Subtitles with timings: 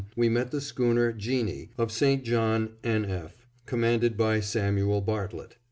[0.15, 2.23] we met the Schooner Jeanie, of St.
[2.23, 3.05] John, N.
[3.05, 5.57] F., commanded by Samuel Bartlett.